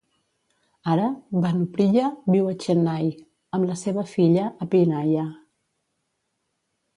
Ara 0.93 1.03
Bhanupriya 1.43 2.05
viu 2.35 2.49
a 2.51 2.55
Chennai 2.63 3.11
amb 3.59 3.69
la 3.73 3.77
seva 3.83 4.07
filla 4.15 4.47
Abhinaya. 4.67 5.27